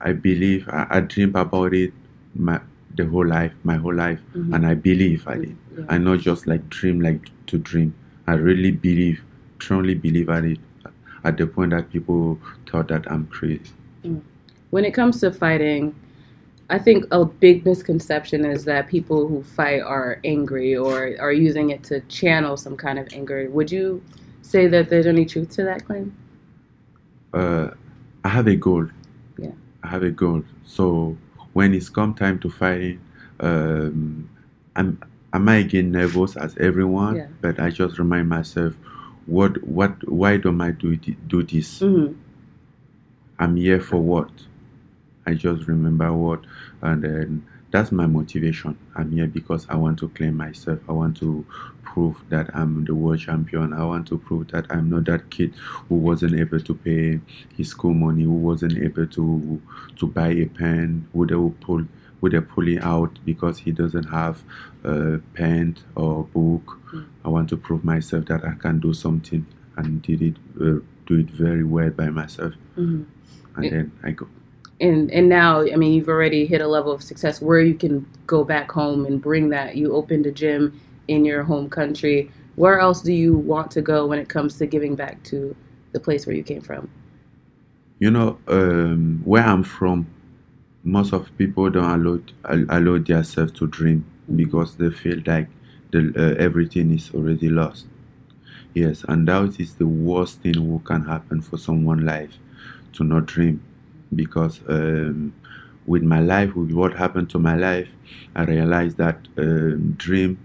I 0.00 0.12
believe 0.12 0.68
I, 0.68 0.86
I 0.90 1.00
dream 1.00 1.36
about 1.36 1.74
it 1.74 1.92
my 2.34 2.60
the 2.96 3.06
whole 3.06 3.26
life, 3.26 3.52
my 3.64 3.76
whole 3.76 3.94
life, 3.94 4.20
Mhm. 4.34 4.54
and 4.54 4.66
I 4.66 4.74
believe 4.74 5.26
I 5.26 5.36
did. 5.38 5.56
Yeah. 5.78 5.84
I 5.88 5.98
not 5.98 6.20
just 6.20 6.46
like 6.46 6.68
dream 6.68 7.00
like 7.00 7.30
to 7.46 7.58
dream. 7.58 7.94
I 8.26 8.34
really 8.34 8.70
believe, 8.70 9.20
strongly 9.60 9.94
believe 9.94 10.28
at 10.28 10.44
it. 10.44 10.58
At 11.24 11.36
the 11.38 11.46
point 11.46 11.70
that 11.70 11.90
people 11.90 12.38
thought 12.66 12.88
that 12.88 13.10
I'm 13.10 13.26
crazy. 13.26 13.60
when 14.70 14.84
it 14.86 14.92
comes 14.94 15.20
to 15.20 15.30
fighting, 15.30 15.94
I 16.70 16.78
think 16.78 17.04
a 17.10 17.24
big 17.26 17.64
misconception 17.66 18.44
is 18.46 18.64
that 18.64 18.88
people 18.88 19.28
who 19.28 19.42
fight 19.42 19.80
are 19.82 20.18
angry 20.24 20.74
or 20.74 21.14
are 21.20 21.32
using 21.32 21.68
it 21.70 21.82
to 21.84 22.00
channel 22.08 22.56
some 22.56 22.76
kind 22.76 22.98
of 22.98 23.06
anger. 23.12 23.46
Would 23.50 23.70
you 23.70 24.00
say 24.40 24.66
that 24.68 24.88
there's 24.88 25.06
any 25.06 25.26
truth 25.26 25.50
to 25.56 25.64
that 25.64 25.84
claim? 25.84 26.12
uh, 27.34 27.68
I 28.24 28.28
have 28.28 28.46
a 28.46 28.56
goal. 28.56 28.86
Yeah. 29.38 29.50
I 29.82 29.88
have 29.88 30.02
a 30.02 30.10
goal. 30.10 30.42
So 30.64 31.16
when 31.52 31.74
it's 31.74 31.88
come 31.88 32.14
time 32.14 32.38
to 32.40 32.50
fighting, 32.50 33.00
um, 33.40 34.28
I'm 34.76 35.00
I 35.34 35.38
might 35.38 35.68
get 35.70 35.84
nervous 35.86 36.36
as 36.36 36.56
everyone, 36.58 37.16
Yeah. 37.16 37.26
but 37.40 37.58
I 37.58 37.70
just 37.70 37.98
remind 37.98 38.28
myself, 38.28 38.74
what 39.26 39.62
what 39.66 40.06
why 40.08 40.36
don't 40.36 40.60
I 40.60 40.72
do 40.72 40.96
do 40.96 41.42
this? 41.42 41.80
Mm-hmm. 41.80 42.12
I'm 43.38 43.56
here 43.56 43.80
for 43.80 43.98
what? 43.98 44.30
I 45.26 45.34
just 45.34 45.66
remember 45.68 46.12
what, 46.12 46.40
and 46.82 47.02
then 47.02 47.46
that's 47.72 47.90
my 47.92 48.06
motivation. 48.06 48.76
I'm 48.94 49.10
here 49.12 49.26
because 49.26 49.66
I 49.68 49.76
want 49.76 49.98
to 50.00 50.08
claim 50.10 50.36
myself. 50.36 50.78
I 50.88 50.92
want 50.92 51.16
to 51.18 51.44
prove 51.82 52.22
that 52.28 52.54
I'm 52.54 52.84
the 52.84 52.94
world 52.94 53.20
champion. 53.20 53.72
I 53.72 53.84
want 53.84 54.06
to 54.08 54.18
prove 54.18 54.48
that 54.52 54.66
I'm 54.70 54.90
not 54.90 55.04
that 55.06 55.30
kid 55.30 55.54
who 55.88 55.96
wasn't 55.96 56.34
able 56.38 56.60
to 56.60 56.74
pay 56.74 57.20
his 57.56 57.68
school 57.70 57.94
money, 57.94 58.24
who 58.24 58.32
wasn't 58.32 58.76
able 58.78 59.06
to 59.06 59.60
to 59.96 60.06
buy 60.06 60.28
a 60.28 60.46
pen, 60.46 61.06
who 61.12 61.26
they 61.26 61.34
will 61.34 61.56
pull 61.60 61.84
who 62.20 62.30
they 62.30 62.40
pulling 62.40 62.78
out 62.78 63.18
because 63.24 63.58
he 63.58 63.72
doesn't 63.72 64.04
have 64.04 64.42
a 64.84 65.18
pen 65.34 65.76
or 65.96 66.24
book. 66.24 66.78
Mm. 66.92 67.06
I 67.24 67.28
want 67.30 67.48
to 67.50 67.56
prove 67.56 67.84
myself 67.84 68.26
that 68.26 68.44
I 68.44 68.54
can 68.54 68.78
do 68.80 68.92
something 68.94 69.44
and 69.76 70.00
did 70.02 70.22
it 70.22 70.36
uh, 70.60 70.80
do 71.06 71.18
it 71.18 71.30
very 71.30 71.64
well 71.64 71.90
by 71.90 72.08
myself, 72.10 72.52
Mm-hmm. 72.76 73.02
and 73.56 73.64
Yeah. 73.64 73.70
then 73.70 73.92
I 74.02 74.10
go. 74.12 74.28
And 74.82 75.12
and 75.12 75.28
now, 75.28 75.60
I 75.60 75.76
mean, 75.76 75.92
you've 75.92 76.08
already 76.08 76.44
hit 76.44 76.60
a 76.60 76.66
level 76.66 76.90
of 76.90 77.04
success 77.04 77.40
where 77.40 77.60
you 77.60 77.74
can 77.74 78.04
go 78.26 78.42
back 78.42 78.70
home 78.72 79.06
and 79.06 79.22
bring 79.22 79.48
that. 79.50 79.76
You 79.76 79.94
opened 79.94 80.26
a 80.26 80.32
gym 80.32 80.78
in 81.06 81.24
your 81.24 81.44
home 81.44 81.70
country. 81.70 82.32
Where 82.56 82.80
else 82.80 83.00
do 83.00 83.12
you 83.12 83.36
want 83.36 83.70
to 83.70 83.80
go 83.80 84.06
when 84.06 84.18
it 84.18 84.28
comes 84.28 84.58
to 84.58 84.66
giving 84.66 84.96
back 84.96 85.22
to 85.24 85.56
the 85.92 86.00
place 86.00 86.26
where 86.26 86.34
you 86.34 86.42
came 86.42 86.60
from? 86.60 86.90
You 88.00 88.10
know, 88.10 88.38
um, 88.48 89.22
where 89.24 89.44
I'm 89.44 89.62
from, 89.62 90.08
most 90.82 91.12
of 91.12 91.30
people 91.38 91.70
don't 91.70 91.84
allow 91.84 92.18
allow 92.68 92.98
themselves 92.98 93.52
to 93.52 93.68
dream 93.68 94.04
because 94.34 94.74
they 94.74 94.90
feel 94.90 95.22
like 95.24 95.46
the, 95.92 96.12
uh, 96.16 96.42
everything 96.42 96.92
is 96.92 97.12
already 97.14 97.48
lost. 97.48 97.86
Yes, 98.74 99.04
and 99.06 99.28
that 99.28 99.60
is 99.60 99.76
the 99.76 99.86
worst 99.86 100.40
thing 100.40 100.54
who 100.54 100.80
can 100.80 101.04
happen 101.04 101.40
for 101.40 101.56
someone 101.56 102.04
life 102.04 102.38
to 102.94 103.04
not 103.04 103.26
dream 103.26 103.62
because 104.14 104.60
um, 104.68 105.34
with 105.86 106.02
my 106.02 106.20
life, 106.20 106.54
with 106.54 106.72
what 106.72 106.94
happened 106.94 107.30
to 107.30 107.38
my 107.38 107.56
life, 107.56 107.88
I 108.34 108.44
realized 108.44 108.96
that 108.98 109.18
um, 109.38 109.92
dream, 109.98 110.38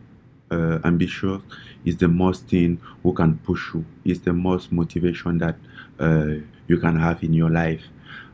uh, 0.51 0.79
ambitious, 0.83 1.41
is 1.85 1.97
the 1.97 2.07
most 2.07 2.47
thing 2.47 2.79
who 3.03 3.13
can 3.13 3.37
push 3.39 3.73
you. 3.73 3.85
Is 4.05 4.21
the 4.21 4.33
most 4.33 4.71
motivation 4.71 5.37
that 5.39 5.55
uh, 5.99 6.35
you 6.67 6.77
can 6.77 6.97
have 6.99 7.23
in 7.23 7.33
your 7.33 7.49
life. 7.49 7.83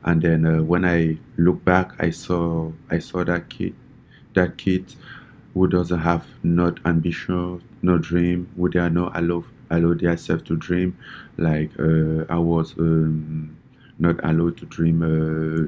And 0.04 0.22
then 0.22 0.46
uh, 0.46 0.62
when 0.64 0.86
I 0.86 1.18
look 1.38 1.64
back, 1.64 1.92
I 2.00 2.10
saw 2.12 2.72
I 2.90 3.00
saw 3.00 3.24
that 3.24 3.50
kid, 3.50 3.76
that 4.34 4.58
kid 4.58 4.96
who 5.54 5.68
doesn't 5.68 6.00
have 6.00 6.26
not 6.44 6.80
ambition, 6.86 7.62
no 7.82 7.98
dream, 7.98 8.50
who 8.58 8.70
they 8.70 8.80
are 8.80 8.90
not 8.90 9.18
allow 9.18 9.44
allow 9.70 9.94
themselves 9.94 10.44
to 10.44 10.56
dream. 10.56 10.98
Like 11.38 11.72
uh, 11.80 12.26
I 12.30 12.38
was 12.38 12.74
um, 12.78 13.56
not 14.00 14.20
allowed 14.24 14.58
to 14.58 14.66
dream 14.66 15.02
uh, 15.04 15.68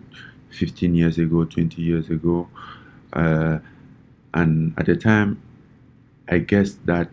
15 0.50 0.96
years 0.96 1.18
ago, 1.18 1.46
20 1.46 1.82
years 1.82 2.10
ago, 2.10 2.48
uh, 3.14 3.60
and 4.34 4.74
at 4.78 4.86
the 4.88 4.96
time, 4.96 5.42
I 6.28 6.40
guess 6.40 6.74
that 6.86 7.10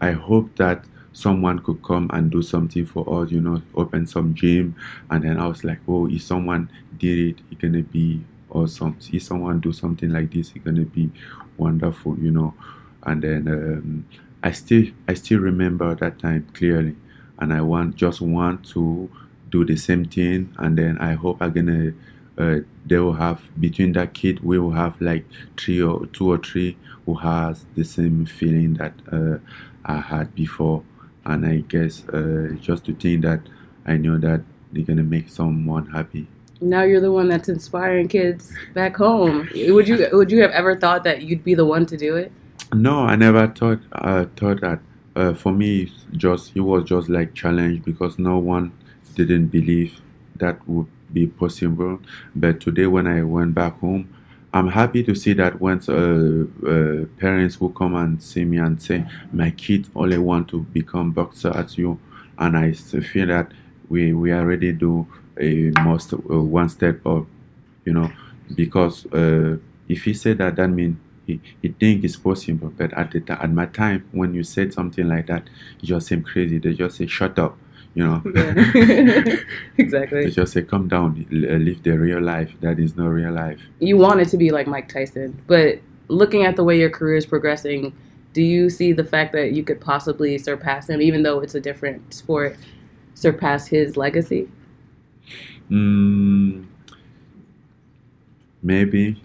I 0.00 0.12
hope 0.12 0.56
that 0.56 0.84
someone 1.12 1.58
could 1.60 1.82
come 1.82 2.10
and 2.12 2.30
do 2.30 2.42
something 2.42 2.86
for 2.86 3.22
us, 3.22 3.30
you 3.30 3.40
know, 3.40 3.62
open 3.74 4.06
some 4.06 4.34
gym, 4.34 4.74
and 5.10 5.24
then 5.24 5.38
I 5.38 5.46
was 5.46 5.64
like, 5.64 5.80
oh, 5.88 6.08
if 6.08 6.22
someone 6.22 6.70
did 6.98 7.18
it, 7.18 7.42
it's 7.50 7.60
gonna 7.60 7.82
be 7.82 8.22
awesome. 8.50 8.96
If 9.12 9.22
someone 9.22 9.60
do 9.60 9.72
something 9.72 10.10
like 10.10 10.32
this, 10.32 10.52
it's 10.54 10.64
gonna 10.64 10.84
be 10.84 11.10
wonderful, 11.56 12.18
you 12.18 12.30
know. 12.30 12.54
And 13.04 13.22
then 13.22 13.48
um, 13.48 14.04
I 14.42 14.52
still 14.52 14.84
I 15.06 15.14
still 15.14 15.40
remember 15.40 15.94
that 15.96 16.18
time 16.18 16.46
clearly, 16.54 16.96
and 17.38 17.52
I 17.52 17.60
want 17.60 17.96
just 17.96 18.20
want 18.20 18.64
to 18.70 19.10
do 19.50 19.64
the 19.64 19.76
same 19.76 20.04
thing, 20.04 20.54
and 20.58 20.78
then 20.78 20.98
I 20.98 21.14
hope 21.14 21.38
I'm 21.40 21.52
gonna. 21.52 21.92
Uh, 22.36 22.60
they 22.86 22.98
will 22.98 23.14
have 23.14 23.42
between 23.60 23.92
that 23.92 24.14
kid 24.14 24.40
we 24.44 24.60
will 24.60 24.70
have 24.70 25.00
like 25.00 25.24
three 25.56 25.82
or 25.82 26.06
two 26.06 26.30
or 26.30 26.38
three 26.38 26.76
who 27.04 27.14
has 27.14 27.66
the 27.74 27.82
same 27.82 28.26
feeling 28.26 28.74
that 28.74 28.92
uh, 29.10 29.38
I 29.84 29.96
had 30.00 30.36
before 30.36 30.84
and 31.28 31.46
I 31.46 31.58
guess 31.68 32.04
uh, 32.08 32.54
just 32.60 32.84
to 32.84 32.94
think 32.94 33.22
that 33.22 33.40
I 33.86 33.96
know 33.96 34.18
that 34.18 34.42
they're 34.72 34.84
gonna 34.84 35.02
make 35.02 35.28
someone 35.28 35.86
happy. 35.86 36.26
Now 36.60 36.82
you're 36.82 37.00
the 37.00 37.12
one 37.12 37.28
that's 37.28 37.48
inspiring 37.48 38.08
kids 38.08 38.52
back 38.74 38.96
home. 38.96 39.48
Would 39.54 39.86
you 39.86 40.08
would 40.12 40.30
you 40.30 40.42
have 40.42 40.50
ever 40.50 40.76
thought 40.76 41.04
that 41.04 41.22
you'd 41.22 41.44
be 41.44 41.54
the 41.54 41.64
one 41.64 41.86
to 41.86 41.96
do 41.96 42.16
it? 42.16 42.32
No, 42.72 43.00
I 43.00 43.16
never 43.16 43.46
thought 43.48 43.80
uh, 43.92 44.26
thought 44.36 44.60
that. 44.62 44.80
Uh, 45.16 45.34
for 45.34 45.50
me, 45.50 45.92
just 46.12 46.52
it 46.54 46.60
was 46.60 46.84
just 46.84 47.08
like 47.08 47.34
challenge 47.34 47.82
because 47.84 48.20
no 48.20 48.38
one 48.38 48.72
didn't 49.18 49.48
believe 49.48 50.00
that 50.36 50.66
would 50.68 50.86
be 51.12 51.26
possible. 51.26 52.00
But 52.34 52.60
today, 52.60 52.86
when 52.86 53.06
I 53.06 53.22
went 53.22 53.54
back 53.54 53.78
home, 53.80 54.08
I'm 54.52 54.68
happy 54.68 55.02
to 55.04 55.14
see 55.14 55.34
that 55.34 55.60
once 55.60 55.88
uh, 55.88 56.44
uh, 56.66 57.04
parents 57.18 57.60
will 57.60 57.70
come 57.70 57.94
and 57.94 58.22
see 58.22 58.44
me 58.44 58.58
and 58.58 58.80
say, 58.80 59.04
"My 59.32 59.50
kid 59.50 59.88
only 59.94 60.18
want 60.18 60.48
to 60.48 60.60
become 60.72 61.12
boxer 61.12 61.52
as 61.56 61.76
you," 61.76 61.98
and 62.38 62.56
I 62.56 62.72
feel 62.72 63.26
that 63.26 63.52
we 63.88 64.12
we 64.12 64.32
already 64.32 64.72
do 64.72 65.06
a 65.38 65.70
most 65.82 66.12
uh, 66.14 66.18
one 66.18 66.68
step 66.68 67.04
up, 67.06 67.26
you 67.84 67.92
know, 67.92 68.10
because 68.54 69.06
uh, 69.12 69.56
if 69.88 70.04
he 70.04 70.14
said 70.14 70.38
that, 70.38 70.56
that 70.56 70.68
means 70.68 70.96
he, 71.26 71.40
he 71.62 71.68
think 71.68 72.04
it's 72.04 72.16
possible. 72.16 72.72
But 72.76 72.92
at 72.94 73.12
the 73.12 73.22
at 73.42 73.50
my 73.52 73.66
time, 73.66 74.04
when 74.12 74.34
you 74.34 74.44
said 74.44 74.72
something 74.72 75.06
like 75.08 75.26
that, 75.26 75.44
you 75.80 75.88
just 75.88 76.06
seem 76.08 76.22
crazy. 76.22 76.58
They 76.58 76.74
just 76.74 76.96
say, 76.96 77.06
"Shut 77.06 77.38
up," 77.38 77.58
you 77.98 78.04
know. 78.04 78.22
Yeah. 78.34 78.52
they 79.76 79.82
exactly. 79.84 80.30
just 80.30 80.52
say, 80.52 80.62
"Come 80.62 80.88
down, 80.88 81.26
live 81.30 81.82
the 81.82 81.98
real 81.98 82.20
life." 82.22 82.50
That 82.60 82.78
is 82.78 82.96
not 82.96 83.08
real 83.08 83.32
life. 83.32 83.60
You 83.80 83.96
want 83.96 84.20
it 84.20 84.28
to 84.28 84.36
be 84.36 84.50
like 84.50 84.66
Mike 84.66 84.88
Tyson, 84.88 85.40
but 85.46 85.78
looking 86.08 86.44
at 86.44 86.56
the 86.56 86.64
way 86.64 86.78
your 86.78 86.90
career 86.90 87.16
is 87.16 87.26
progressing, 87.26 87.92
do 88.32 88.42
you 88.42 88.70
see 88.70 88.92
the 88.92 89.04
fact 89.04 89.32
that 89.32 89.52
you 89.52 89.62
could 89.62 89.80
possibly 89.80 90.38
surpass 90.38 90.88
him, 90.88 91.02
even 91.02 91.22
though 91.22 91.40
it's 91.40 91.54
a 91.54 91.60
different 91.60 92.14
sport, 92.14 92.56
surpass 93.14 93.66
his 93.66 93.96
legacy? 93.96 94.48
Mm, 95.70 96.64
maybe, 98.62 99.20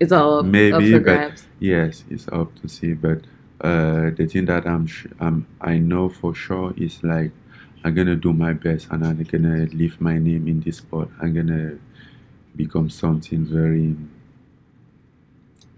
It's 0.00 0.12
all 0.12 0.38
up, 0.38 0.46
Maybe, 0.46 0.72
up 0.72 0.82
for 0.82 0.90
but- 1.00 1.02
grabs. 1.02 1.46
yes, 1.58 2.04
it's 2.08 2.28
up 2.28 2.54
to 2.62 2.68
see. 2.68 2.94
But 2.94 3.18
uh, 3.60 4.10
the 4.16 4.26
thing 4.30 4.44
that 4.46 4.66
I'm, 4.66 4.86
sh- 4.86 5.08
I'm 5.20 5.46
I 5.60 5.78
know 5.78 6.08
for 6.08 6.34
sure 6.34 6.72
is 6.76 7.02
like 7.02 7.32
I'm 7.84 7.94
gonna 7.94 8.16
do 8.16 8.32
my 8.32 8.52
best, 8.52 8.88
and 8.90 9.04
I'm 9.06 9.22
gonna 9.22 9.66
leave 9.72 10.00
my 10.00 10.18
name 10.18 10.48
in 10.48 10.60
this 10.60 10.78
sport. 10.78 11.08
I'm 11.20 11.34
gonna 11.34 11.78
become 12.56 12.90
something 12.90 13.44
very, 13.44 13.94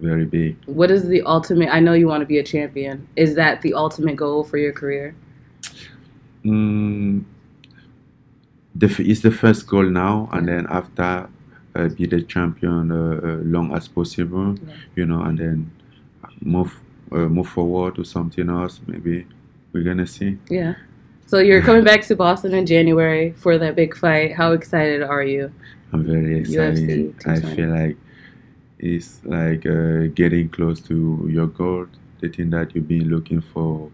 very 0.01 0.25
big. 0.25 0.57
What 0.67 0.91
is 0.91 1.07
the 1.07 1.23
ultimate? 1.23 1.69
I 1.73 1.81
know 1.81 1.93
you 1.93 2.09
want 2.09 2.23
to 2.23 2.27
be 2.27 2.39
a 2.39 2.43
champion. 2.43 3.07
Is 3.17 3.35
that 3.35 3.63
the 3.63 3.75
ultimate 3.75 4.17
goal 4.17 4.45
for 4.45 4.57
your 4.57 4.73
career? 4.73 5.15
Mm, 6.45 7.25
the, 8.75 8.87
it's 9.01 9.21
the 9.21 9.31
first 9.31 9.67
goal 9.67 9.85
now, 9.85 10.29
and 10.33 10.49
then 10.49 10.67
after 10.71 11.29
uh, 11.75 11.89
be 11.89 12.07
the 12.07 12.23
champion 12.23 12.91
uh, 12.91 13.21
uh, 13.23 13.37
long 13.45 13.75
as 13.75 13.89
possible, 13.89 14.55
Yeah. 14.67 14.75
you 14.97 15.07
know, 15.07 15.23
and 15.23 15.39
then 15.39 15.71
move 16.41 16.81
uh, 17.13 17.29
move 17.29 17.49
forward 17.49 17.97
to 17.97 18.05
something 18.05 18.49
else. 18.49 18.81
Maybe 18.87 19.27
we're 19.73 19.85
gonna 19.85 20.07
see. 20.07 20.39
Yeah. 20.49 20.75
So 21.31 21.39
you're 21.39 21.63
coming 21.63 21.85
back 21.85 22.03
to 22.09 22.17
Boston 22.17 22.55
in 22.55 22.67
January 22.67 23.31
for 23.37 23.57
that 23.57 23.77
big 23.77 23.97
fight. 23.97 24.33
How 24.35 24.51
excited 24.51 25.01
are 25.01 25.23
you? 25.23 25.53
I'm 25.93 26.03
very 26.05 26.41
excited. 26.41 27.15
I 27.25 27.39
feel 27.55 27.69
like 27.69 27.97
it's 28.81 29.21
like 29.25 29.65
uh, 29.65 30.09
getting 30.13 30.49
close 30.49 30.81
to 30.89 31.29
your 31.31 31.47
goal, 31.47 31.87
the 32.19 32.31
thing 32.31 32.51
that 32.51 32.75
you've 32.75 32.89
been 32.89 33.09
looking 33.09 33.41
for 33.41 33.93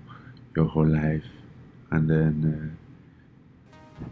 your 0.56 0.64
whole 0.64 0.86
life, 0.86 1.24
and 1.90 2.08
then 2.08 2.34
uh, 4.00 4.04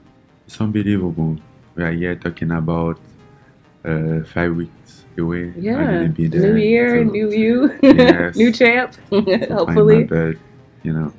it's 0.46 0.60
unbelievable. 0.60 1.38
We 1.76 1.82
are 1.82 1.92
here 1.92 2.16
talking 2.16 2.50
about 2.50 2.98
uh, 3.86 4.20
five 4.34 4.54
weeks 4.54 5.06
away. 5.16 5.54
Yeah. 5.56 6.08
New 6.08 6.56
year, 6.56 6.98
to- 6.98 7.04
new 7.06 7.30
you, 7.32 7.78
Yes. 7.82 8.36
new 8.36 8.52
champ. 8.52 8.92
to 8.92 9.22
find 9.24 9.48
my 9.48 9.54
Hopefully. 9.56 10.04
belt, 10.04 10.36
you 10.82 10.92
know. 10.92 11.10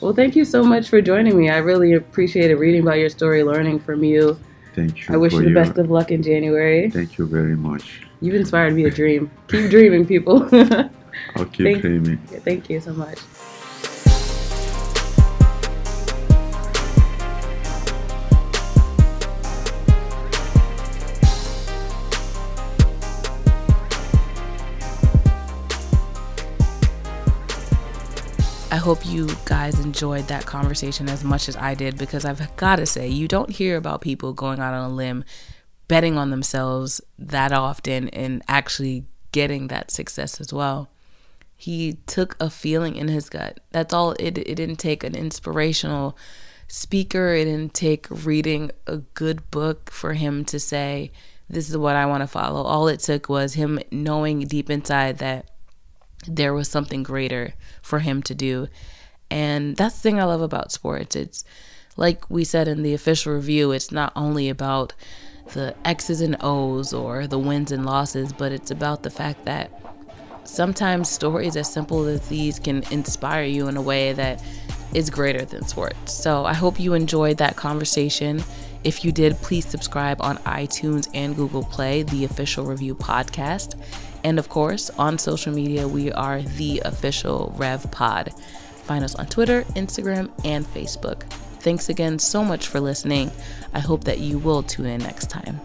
Well, 0.00 0.12
thank 0.12 0.36
you 0.36 0.44
so 0.44 0.62
much 0.62 0.88
for 0.88 1.00
joining 1.00 1.36
me. 1.36 1.50
I 1.50 1.58
really 1.58 1.94
appreciated 1.94 2.54
reading 2.56 2.82
about 2.82 2.98
your 2.98 3.08
story, 3.10 3.42
learning 3.42 3.80
from 3.80 4.04
you. 4.04 4.38
Thank 4.74 5.08
you. 5.08 5.14
I 5.14 5.16
wish 5.16 5.32
you 5.32 5.40
the 5.42 5.50
your- 5.50 5.64
best 5.64 5.76
of 5.78 5.90
luck 5.90 6.10
in 6.12 6.22
January. 6.22 6.88
Thank 6.90 7.18
you 7.18 7.26
very 7.26 7.56
much. 7.56 8.02
You've 8.20 8.36
inspired 8.36 8.74
me 8.74 8.84
to 8.84 8.90
dream. 8.90 9.30
Keep 9.48 9.70
dreaming, 9.70 10.06
people. 10.06 10.42
I'll 11.34 11.44
keep 11.46 11.66
Thank- 11.66 11.80
dreaming. 11.80 12.18
Thank 12.44 12.70
you 12.70 12.80
so 12.80 12.92
much. 12.92 13.18
Hope 28.88 29.04
you 29.04 29.28
guys 29.44 29.78
enjoyed 29.80 30.26
that 30.28 30.46
conversation 30.46 31.10
as 31.10 31.22
much 31.22 31.46
as 31.46 31.54
I 31.58 31.74
did 31.74 31.98
because 31.98 32.24
I've 32.24 32.56
got 32.56 32.76
to 32.76 32.86
say, 32.86 33.06
you 33.06 33.28
don't 33.28 33.50
hear 33.50 33.76
about 33.76 34.00
people 34.00 34.32
going 34.32 34.60
out 34.60 34.72
on 34.72 34.90
a 34.90 34.94
limb, 34.94 35.24
betting 35.88 36.16
on 36.16 36.30
themselves 36.30 37.02
that 37.18 37.52
often, 37.52 38.08
and 38.08 38.42
actually 38.48 39.04
getting 39.30 39.68
that 39.68 39.90
success 39.90 40.40
as 40.40 40.54
well. 40.54 40.88
He 41.54 41.98
took 42.06 42.34
a 42.40 42.48
feeling 42.48 42.96
in 42.96 43.08
his 43.08 43.28
gut. 43.28 43.60
That's 43.72 43.92
all. 43.92 44.12
It, 44.12 44.38
it 44.38 44.54
didn't 44.54 44.76
take 44.76 45.04
an 45.04 45.14
inspirational 45.14 46.16
speaker, 46.66 47.34
it 47.34 47.44
didn't 47.44 47.74
take 47.74 48.06
reading 48.08 48.70
a 48.86 48.96
good 48.96 49.50
book 49.50 49.90
for 49.90 50.14
him 50.14 50.46
to 50.46 50.58
say, 50.58 51.12
This 51.46 51.68
is 51.68 51.76
what 51.76 51.94
I 51.94 52.06
want 52.06 52.22
to 52.22 52.26
follow. 52.26 52.62
All 52.62 52.88
it 52.88 53.00
took 53.00 53.28
was 53.28 53.52
him 53.52 53.80
knowing 53.92 54.46
deep 54.46 54.70
inside 54.70 55.18
that 55.18 55.50
there 56.26 56.54
was 56.54 56.68
something 56.68 57.02
greater 57.02 57.54
for 57.82 58.00
him 58.00 58.22
to 58.24 58.34
do. 58.34 58.68
And 59.30 59.76
that's 59.76 59.96
the 59.96 60.00
thing 60.00 60.20
I 60.20 60.24
love 60.24 60.40
about 60.40 60.72
sports. 60.72 61.14
It's 61.14 61.44
like 61.96 62.28
we 62.30 62.44
said 62.44 62.68
in 62.68 62.82
the 62.82 62.94
official 62.94 63.34
review, 63.34 63.72
it's 63.72 63.92
not 63.92 64.12
only 64.16 64.48
about 64.48 64.94
the 65.52 65.74
X's 65.84 66.20
and 66.20 66.36
O's 66.40 66.92
or 66.92 67.26
the 67.26 67.38
wins 67.38 67.72
and 67.72 67.84
losses, 67.84 68.32
but 68.32 68.52
it's 68.52 68.70
about 68.70 69.02
the 69.02 69.10
fact 69.10 69.44
that 69.44 69.70
sometimes 70.44 71.10
stories 71.10 71.56
as 71.56 71.70
simple 71.70 72.06
as 72.06 72.26
these 72.28 72.58
can 72.58 72.82
inspire 72.90 73.44
you 73.44 73.68
in 73.68 73.76
a 73.76 73.82
way 73.82 74.12
that 74.12 74.42
is 74.94 75.10
greater 75.10 75.44
than 75.44 75.66
sports. 75.66 76.14
So 76.14 76.44
I 76.44 76.54
hope 76.54 76.80
you 76.80 76.94
enjoyed 76.94 77.36
that 77.38 77.56
conversation. 77.56 78.42
If 78.84 79.04
you 79.04 79.12
did, 79.12 79.36
please 79.36 79.66
subscribe 79.66 80.22
on 80.22 80.38
iTunes 80.38 81.08
and 81.12 81.36
Google 81.36 81.64
Play, 81.64 82.02
the 82.04 82.24
official 82.24 82.64
review 82.64 82.94
podcast. 82.94 83.78
And 84.24 84.38
of 84.38 84.48
course, 84.48 84.90
on 84.90 85.18
social 85.18 85.52
media, 85.52 85.86
we 85.86 86.12
are 86.12 86.42
the 86.42 86.82
official 86.84 87.54
Rev 87.56 87.90
Pod. 87.90 88.32
Find 88.84 89.04
us 89.04 89.14
on 89.14 89.26
Twitter, 89.26 89.62
Instagram, 89.74 90.30
and 90.44 90.66
Facebook. 90.66 91.22
Thanks 91.60 91.88
again 91.88 92.18
so 92.18 92.44
much 92.44 92.66
for 92.66 92.80
listening. 92.80 93.30
I 93.74 93.80
hope 93.80 94.04
that 94.04 94.18
you 94.18 94.38
will 94.38 94.62
tune 94.62 94.86
in 94.86 95.00
next 95.00 95.28
time. 95.28 95.60